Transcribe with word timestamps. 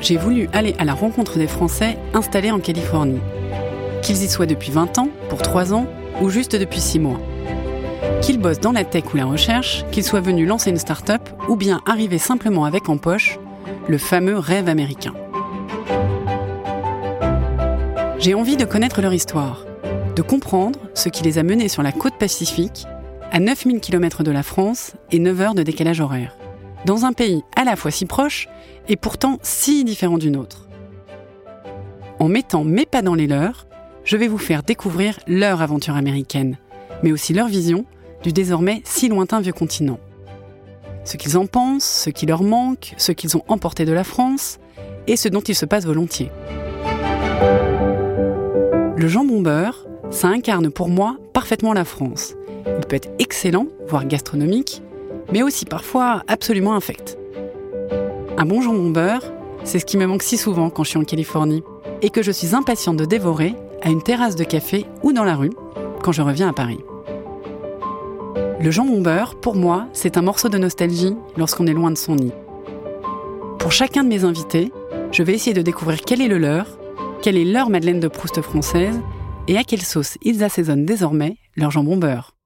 j'ai 0.00 0.16
voulu 0.16 0.48
aller 0.52 0.74
à 0.78 0.84
la 0.84 0.94
rencontre 0.94 1.38
des 1.38 1.46
Français 1.46 1.96
installés 2.12 2.50
en 2.50 2.58
Californie. 2.58 3.20
Qu'ils 4.02 4.22
y 4.22 4.28
soient 4.28 4.46
depuis 4.46 4.72
20 4.72 4.98
ans, 4.98 5.08
pour 5.28 5.42
3 5.42 5.72
ans 5.72 5.86
ou 6.20 6.28
juste 6.28 6.56
depuis 6.56 6.80
6 6.80 6.98
mois. 6.98 7.20
Qu'ils 8.20 8.38
bossent 8.38 8.60
dans 8.60 8.72
la 8.72 8.84
tech 8.84 9.04
ou 9.12 9.16
la 9.16 9.26
recherche, 9.26 9.84
qu'ils 9.92 10.04
soient 10.04 10.20
venus 10.20 10.48
lancer 10.48 10.70
une 10.70 10.78
start-up 10.78 11.22
ou 11.48 11.54
bien 11.54 11.80
arriver 11.86 12.18
simplement 12.18 12.64
avec 12.64 12.88
en 12.88 12.96
poche 12.96 13.38
le 13.86 13.98
fameux 13.98 14.38
rêve 14.38 14.68
américain. 14.68 15.14
J'ai 18.18 18.34
envie 18.34 18.56
de 18.56 18.64
connaître 18.64 19.00
leur 19.00 19.14
histoire, 19.14 19.64
de 20.16 20.22
comprendre 20.22 20.80
ce 20.94 21.08
qui 21.08 21.22
les 21.22 21.38
a 21.38 21.44
menés 21.44 21.68
sur 21.68 21.84
la 21.84 21.92
côte 21.92 22.18
pacifique, 22.18 22.86
à 23.30 23.38
9000 23.38 23.80
km 23.80 24.24
de 24.24 24.32
la 24.32 24.42
France 24.42 24.94
et 25.12 25.20
9 25.20 25.40
heures 25.40 25.54
de 25.54 25.62
décalage 25.62 26.00
horaire, 26.00 26.37
dans 26.84 27.04
un 27.04 27.12
pays 27.12 27.42
à 27.56 27.64
la 27.64 27.76
fois 27.76 27.90
si 27.90 28.06
proche 28.06 28.48
et 28.88 28.96
pourtant 28.96 29.38
si 29.42 29.84
différent 29.84 30.18
du 30.18 30.30
nôtre. 30.30 30.68
En 32.18 32.28
mettant 32.28 32.64
mes 32.64 32.86
pas 32.86 33.02
dans 33.02 33.14
les 33.14 33.26
leurs, 33.26 33.66
je 34.04 34.16
vais 34.16 34.28
vous 34.28 34.38
faire 34.38 34.62
découvrir 34.62 35.18
leur 35.26 35.62
aventure 35.62 35.94
américaine, 35.94 36.56
mais 37.02 37.12
aussi 37.12 37.32
leur 37.32 37.48
vision 37.48 37.84
du 38.22 38.32
désormais 38.32 38.82
si 38.84 39.08
lointain 39.08 39.40
vieux 39.40 39.52
continent. 39.52 40.00
Ce 41.04 41.16
qu'ils 41.16 41.38
en 41.38 41.46
pensent, 41.46 41.84
ce 41.84 42.10
qui 42.10 42.26
leur 42.26 42.42
manque, 42.42 42.94
ce 42.96 43.12
qu'ils 43.12 43.36
ont 43.36 43.44
emporté 43.48 43.84
de 43.84 43.92
la 43.92 44.04
France 44.04 44.58
et 45.06 45.16
ce 45.16 45.28
dont 45.28 45.40
ils 45.40 45.54
se 45.54 45.64
passent 45.64 45.86
volontiers. 45.86 46.30
Le 48.96 49.06
jambon 49.08 49.40
beurre, 49.40 49.86
ça 50.10 50.28
incarne 50.28 50.70
pour 50.70 50.88
moi 50.88 51.16
parfaitement 51.32 51.72
la 51.72 51.84
France. 51.84 52.34
Il 52.66 52.86
peut 52.86 52.96
être 52.96 53.10
excellent, 53.18 53.66
voire 53.86 54.06
gastronomique, 54.06 54.82
mais 55.32 55.42
aussi 55.42 55.64
parfois 55.64 56.22
absolument 56.26 56.74
infect. 56.74 57.18
Un 58.36 58.44
bon 58.44 58.60
jambon 58.60 58.90
beurre, 58.90 59.24
c'est 59.64 59.78
ce 59.78 59.84
qui 59.84 59.96
me 59.96 60.06
manque 60.06 60.22
si 60.22 60.36
souvent 60.36 60.70
quand 60.70 60.84
je 60.84 60.90
suis 60.90 60.98
en 60.98 61.04
Californie 61.04 61.62
et 62.02 62.10
que 62.10 62.22
je 62.22 62.30
suis 62.30 62.54
impatiente 62.54 62.96
de 62.96 63.04
dévorer 63.04 63.54
à 63.82 63.90
une 63.90 64.02
terrasse 64.02 64.36
de 64.36 64.44
café 64.44 64.86
ou 65.02 65.12
dans 65.12 65.24
la 65.24 65.34
rue 65.34 65.52
quand 66.02 66.12
je 66.12 66.22
reviens 66.22 66.48
à 66.48 66.52
Paris. 66.52 66.78
Le 68.60 68.70
jambon 68.70 69.00
beurre, 69.00 69.36
pour 69.36 69.54
moi, 69.54 69.86
c'est 69.92 70.16
un 70.16 70.22
morceau 70.22 70.48
de 70.48 70.58
nostalgie 70.58 71.14
lorsqu'on 71.36 71.66
est 71.66 71.72
loin 71.72 71.90
de 71.90 71.98
son 71.98 72.16
nid. 72.16 72.32
Pour 73.58 73.72
chacun 73.72 74.02
de 74.02 74.08
mes 74.08 74.24
invités, 74.24 74.72
je 75.12 75.22
vais 75.22 75.34
essayer 75.34 75.54
de 75.54 75.62
découvrir 75.62 76.00
quel 76.00 76.20
est 76.20 76.28
le 76.28 76.38
leur, 76.38 76.78
quelle 77.22 77.36
est 77.36 77.44
leur 77.44 77.70
Madeleine 77.70 78.00
de 78.00 78.08
Proust 78.08 78.40
française 78.42 79.00
et 79.46 79.56
à 79.56 79.64
quelle 79.64 79.82
sauce 79.82 80.18
ils 80.22 80.44
assaisonnent 80.44 80.84
désormais 80.84 81.36
leur 81.56 81.70
jambon 81.70 81.96
beurre. 81.96 82.37